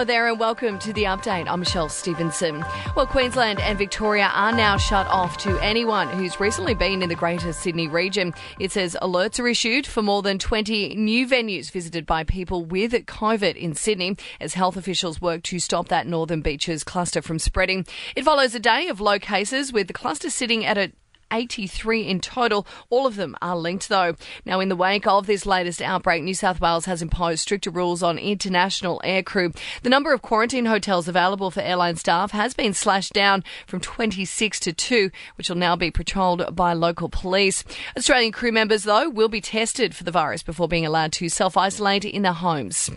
Hello 0.00 0.06
there 0.06 0.28
and 0.28 0.40
welcome 0.40 0.78
to 0.78 0.94
the 0.94 1.02
update. 1.02 1.46
I'm 1.46 1.60
Michelle 1.60 1.90
Stevenson. 1.90 2.64
Well, 2.96 3.06
Queensland 3.06 3.60
and 3.60 3.76
Victoria 3.76 4.30
are 4.34 4.50
now 4.50 4.78
shut 4.78 5.06
off 5.08 5.36
to 5.42 5.58
anyone 5.58 6.08
who's 6.08 6.40
recently 6.40 6.72
been 6.72 7.02
in 7.02 7.10
the 7.10 7.14
Greater 7.14 7.52
Sydney 7.52 7.86
region. 7.86 8.32
It 8.58 8.72
says 8.72 8.96
alerts 9.02 9.38
are 9.38 9.46
issued 9.46 9.86
for 9.86 10.00
more 10.00 10.22
than 10.22 10.38
20 10.38 10.94
new 10.94 11.26
venues 11.28 11.70
visited 11.70 12.06
by 12.06 12.24
people 12.24 12.64
with 12.64 12.92
COVID 12.92 13.56
in 13.56 13.74
Sydney 13.74 14.16
as 14.40 14.54
health 14.54 14.78
officials 14.78 15.20
work 15.20 15.42
to 15.42 15.60
stop 15.60 15.88
that 15.88 16.06
Northern 16.06 16.40
Beaches 16.40 16.82
cluster 16.82 17.20
from 17.20 17.38
spreading. 17.38 17.84
It 18.16 18.24
follows 18.24 18.54
a 18.54 18.58
day 18.58 18.88
of 18.88 19.02
low 19.02 19.18
cases 19.18 19.70
with 19.70 19.86
the 19.86 19.92
cluster 19.92 20.30
sitting 20.30 20.64
at 20.64 20.78
a 20.78 20.92
83 21.30 22.06
in 22.06 22.20
total. 22.20 22.66
All 22.88 23.06
of 23.06 23.16
them 23.16 23.36
are 23.42 23.56
linked, 23.56 23.88
though. 23.88 24.16
Now, 24.44 24.60
in 24.60 24.68
the 24.68 24.76
wake 24.76 25.06
of 25.06 25.26
this 25.26 25.46
latest 25.46 25.80
outbreak, 25.82 26.22
New 26.22 26.34
South 26.34 26.60
Wales 26.60 26.86
has 26.86 27.02
imposed 27.02 27.40
stricter 27.40 27.70
rules 27.70 28.02
on 28.02 28.18
international 28.18 29.00
aircrew. 29.04 29.56
The 29.82 29.90
number 29.90 30.12
of 30.12 30.22
quarantine 30.22 30.66
hotels 30.66 31.08
available 31.08 31.50
for 31.50 31.60
airline 31.60 31.96
staff 31.96 32.32
has 32.32 32.54
been 32.54 32.74
slashed 32.74 33.12
down 33.12 33.44
from 33.66 33.80
26 33.80 34.60
to 34.60 34.72
2, 34.72 35.10
which 35.36 35.48
will 35.48 35.56
now 35.56 35.76
be 35.76 35.90
patrolled 35.90 36.54
by 36.54 36.72
local 36.72 37.08
police. 37.08 37.64
Australian 37.96 38.32
crew 38.32 38.52
members, 38.52 38.84
though, 38.84 39.08
will 39.08 39.28
be 39.28 39.40
tested 39.40 39.94
for 39.94 40.04
the 40.04 40.10
virus 40.10 40.42
before 40.42 40.68
being 40.68 40.86
allowed 40.86 41.12
to 41.12 41.28
self 41.28 41.56
isolate 41.56 42.04
in 42.04 42.22
their 42.22 42.32
homes. 42.32 42.90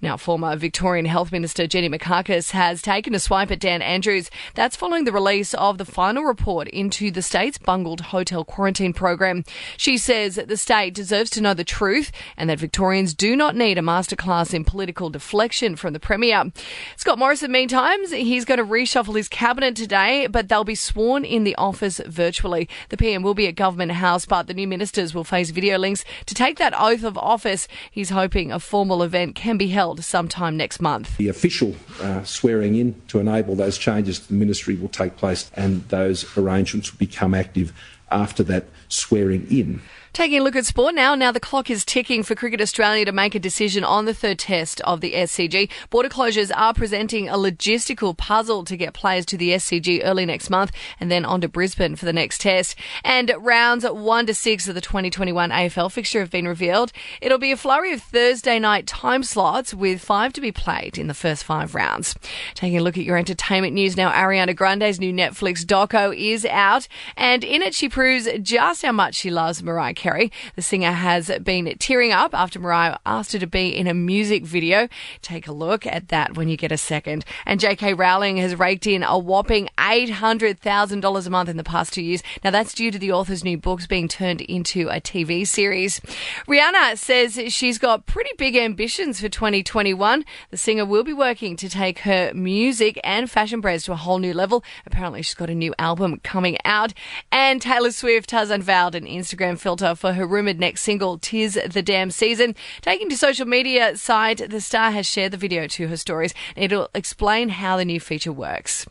Now, 0.00 0.16
former 0.16 0.56
Victorian 0.56 1.06
Health 1.06 1.32
Minister 1.32 1.66
Jenny 1.66 1.88
Mikakos 1.88 2.50
has 2.52 2.82
taken 2.82 3.14
a 3.14 3.20
swipe 3.20 3.50
at 3.50 3.60
Dan 3.60 3.82
Andrews. 3.82 4.30
That's 4.54 4.76
following 4.76 5.04
the 5.04 5.12
release 5.12 5.54
of 5.54 5.78
the 5.78 5.84
final 5.84 6.24
report 6.24 6.68
into 6.68 7.10
the 7.10 7.22
state's 7.22 7.58
bungled 7.74 8.02
hotel 8.02 8.44
quarantine 8.44 8.92
program. 8.92 9.42
She 9.76 9.98
says 9.98 10.36
that 10.36 10.46
the 10.46 10.56
state 10.56 10.94
deserves 10.94 11.28
to 11.30 11.40
know 11.40 11.54
the 11.54 11.64
truth 11.64 12.12
and 12.36 12.48
that 12.48 12.60
Victorians 12.60 13.14
do 13.14 13.34
not 13.34 13.56
need 13.56 13.78
a 13.78 13.80
masterclass 13.80 14.54
in 14.54 14.62
political 14.62 15.10
deflection 15.10 15.74
from 15.74 15.92
the 15.92 15.98
Premier. 15.98 16.52
Scott 16.96 17.18
Morrison, 17.18 17.50
meantime, 17.50 18.06
he's 18.06 18.44
going 18.44 18.58
to 18.58 18.64
reshuffle 18.64 19.16
his 19.16 19.28
cabinet 19.28 19.74
today, 19.74 20.28
but 20.28 20.48
they'll 20.48 20.62
be 20.62 20.76
sworn 20.76 21.24
in 21.24 21.42
the 21.42 21.56
office 21.56 22.00
virtually. 22.06 22.68
The 22.90 22.96
PM 22.96 23.24
will 23.24 23.34
be 23.34 23.48
at 23.48 23.56
Government 23.56 23.90
House, 23.90 24.24
but 24.24 24.46
the 24.46 24.54
new 24.54 24.68
ministers 24.68 25.12
will 25.12 25.24
face 25.24 25.50
video 25.50 25.76
links 25.76 26.04
to 26.26 26.34
take 26.34 26.58
that 26.58 26.74
oath 26.78 27.02
of 27.02 27.18
office. 27.18 27.66
He's 27.90 28.10
hoping 28.10 28.52
a 28.52 28.60
formal 28.60 29.02
event 29.02 29.34
can 29.34 29.58
be 29.58 29.70
held 29.70 30.04
sometime 30.04 30.56
next 30.56 30.80
month. 30.80 31.16
The 31.16 31.26
official 31.26 31.74
uh, 32.00 32.22
swearing 32.22 32.76
in 32.76 33.02
to 33.08 33.18
enable 33.18 33.56
those 33.56 33.78
changes 33.78 34.20
to 34.20 34.28
the 34.28 34.34
ministry 34.34 34.76
will 34.76 34.88
take 34.88 35.16
place 35.16 35.50
and 35.54 35.82
those 35.88 36.24
arrangements 36.38 36.92
will 36.92 36.98
become 36.98 37.34
active 37.34 37.63
believe 37.64 37.74
after 38.10 38.42
that 38.44 38.66
swearing 38.88 39.46
in. 39.50 39.80
Taking 40.14 40.38
a 40.38 40.44
look 40.44 40.54
at 40.54 40.64
sport 40.64 40.94
now. 40.94 41.16
Now 41.16 41.32
the 41.32 41.40
clock 41.40 41.68
is 41.68 41.84
ticking 41.84 42.22
for 42.22 42.36
Cricket 42.36 42.60
Australia 42.60 43.04
to 43.04 43.10
make 43.10 43.34
a 43.34 43.40
decision 43.40 43.82
on 43.82 44.04
the 44.04 44.14
third 44.14 44.38
test 44.38 44.80
of 44.82 45.00
the 45.00 45.12
SCG. 45.12 45.68
Border 45.90 46.08
closures 46.08 46.52
are 46.54 46.72
presenting 46.72 47.28
a 47.28 47.34
logistical 47.34 48.16
puzzle 48.16 48.64
to 48.64 48.76
get 48.76 48.94
players 48.94 49.26
to 49.26 49.36
the 49.36 49.50
SCG 49.50 50.02
early 50.04 50.24
next 50.24 50.50
month 50.50 50.70
and 51.00 51.10
then 51.10 51.24
on 51.24 51.40
to 51.40 51.48
Brisbane 51.48 51.96
for 51.96 52.04
the 52.04 52.12
next 52.12 52.42
test. 52.42 52.76
And 53.02 53.34
rounds 53.40 53.84
one 53.84 54.26
to 54.26 54.34
six 54.34 54.68
of 54.68 54.76
the 54.76 54.80
2021 54.80 55.50
AFL 55.50 55.90
fixture 55.90 56.20
have 56.20 56.30
been 56.30 56.46
revealed. 56.46 56.92
It'll 57.20 57.38
be 57.38 57.50
a 57.50 57.56
flurry 57.56 57.92
of 57.92 58.00
Thursday 58.00 58.60
night 58.60 58.86
time 58.86 59.24
slots 59.24 59.74
with 59.74 60.00
five 60.00 60.32
to 60.34 60.40
be 60.40 60.52
played 60.52 60.96
in 60.96 61.08
the 61.08 61.14
first 61.14 61.42
five 61.42 61.74
rounds. 61.74 62.14
Taking 62.54 62.78
a 62.78 62.82
look 62.82 62.96
at 62.96 63.02
your 63.02 63.16
entertainment 63.16 63.74
news 63.74 63.96
now, 63.96 64.12
Ariana 64.12 64.54
Grande's 64.54 65.00
new 65.00 65.12
Netflix 65.12 65.64
doco 65.64 66.16
is 66.16 66.46
out 66.46 66.86
and 67.16 67.42
in 67.42 67.62
it 67.62 67.74
she 67.74 67.88
proves 67.94 68.28
just 68.42 68.82
how 68.82 68.90
much 68.90 69.14
she 69.14 69.30
loves 69.30 69.62
Mariah 69.62 69.94
Carey. 69.94 70.32
The 70.56 70.62
singer 70.62 70.90
has 70.90 71.30
been 71.44 71.72
tearing 71.78 72.10
up 72.10 72.34
after 72.34 72.58
Mariah 72.58 72.96
asked 73.06 73.34
her 73.34 73.38
to 73.38 73.46
be 73.46 73.68
in 73.68 73.86
a 73.86 73.94
music 73.94 74.44
video. 74.44 74.88
Take 75.22 75.46
a 75.46 75.52
look 75.52 75.86
at 75.86 76.08
that 76.08 76.36
when 76.36 76.48
you 76.48 76.56
get 76.56 76.72
a 76.72 76.76
second. 76.76 77.24
And 77.46 77.60
J.K. 77.60 77.94
Rowling 77.94 78.38
has 78.38 78.56
raked 78.56 78.88
in 78.88 79.04
a 79.04 79.16
whopping 79.16 79.68
$800,000 79.84 81.26
a 81.26 81.30
month 81.30 81.48
in 81.50 81.56
the 81.58 81.64
past 81.64 81.92
two 81.92 82.02
years. 82.02 82.22
Now, 82.42 82.50
that's 82.50 82.72
due 82.72 82.90
to 82.90 82.98
the 82.98 83.12
author's 83.12 83.44
new 83.44 83.58
books 83.58 83.86
being 83.86 84.08
turned 84.08 84.40
into 84.40 84.88
a 84.88 85.00
TV 85.00 85.46
series. 85.46 86.00
Rihanna 86.48 86.96
says 86.96 87.38
she's 87.52 87.78
got 87.78 88.06
pretty 88.06 88.30
big 88.38 88.56
ambitions 88.56 89.20
for 89.20 89.28
2021. 89.28 90.24
The 90.50 90.56
singer 90.56 90.86
will 90.86 91.04
be 91.04 91.12
working 91.12 91.56
to 91.56 91.68
take 91.68 92.00
her 92.00 92.32
music 92.34 92.98
and 93.04 93.30
fashion 93.30 93.60
brands 93.60 93.84
to 93.84 93.92
a 93.92 93.96
whole 93.96 94.18
new 94.18 94.32
level. 94.32 94.64
Apparently, 94.86 95.20
she's 95.20 95.34
got 95.34 95.50
a 95.50 95.54
new 95.54 95.74
album 95.78 96.18
coming 96.22 96.56
out. 96.64 96.94
And 97.30 97.60
Taylor 97.60 97.90
Swift 97.90 98.30
has 98.30 98.50
unveiled 98.50 98.94
an 98.94 99.04
Instagram 99.04 99.58
filter 99.58 99.94
for 99.94 100.14
her 100.14 100.26
rumoured 100.26 100.58
next 100.58 100.80
single, 100.80 101.18
Tis 101.18 101.58
the 101.70 101.82
Damn 101.82 102.10
Season. 102.10 102.54
Taking 102.80 103.10
to 103.10 103.16
social 103.18 103.46
media 103.46 103.96
site, 103.96 104.48
the 104.48 104.60
star 104.60 104.90
has 104.92 105.06
shared 105.06 105.32
the 105.32 105.36
video 105.36 105.66
to 105.66 105.88
her 105.88 105.96
stories. 105.96 106.32
It'll 106.56 106.88
explain 106.94 107.50
how 107.50 107.76
the 107.76 107.84
new 107.84 108.00
feature 108.00 108.32
works. 108.32 108.86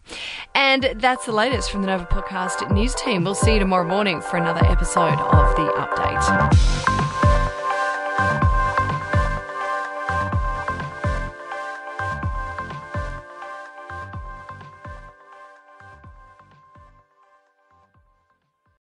And 0.84 1.00
that's 1.00 1.26
the 1.26 1.32
latest 1.32 1.72
from 1.72 1.82
the 1.82 1.88
Nova 1.88 2.06
Podcast 2.06 2.70
news 2.72 2.94
team. 2.96 3.24
We'll 3.24 3.36
see 3.36 3.54
you 3.54 3.60
tomorrow 3.60 3.88
morning 3.88 4.22
for 4.22 4.38
another 4.38 4.66
episode 4.66 5.18
of 5.18 5.56
The 5.56 5.72
Update. 5.78 7.03